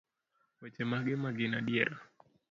[0.59, 1.95] weche mage magin adiera?